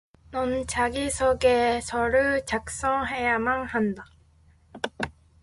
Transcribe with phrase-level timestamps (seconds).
[0.31, 4.05] 넌 자기소개서를 작성해야만 한다.